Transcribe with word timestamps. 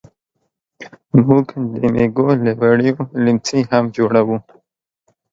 موږ 1.25 1.47
د 1.79 1.81
مېږو 1.93 2.27
له 2.43 2.51
وړیو 2.59 2.97
لیمڅي 3.23 3.59
هم 3.71 3.83
جوړوو. 3.95 4.37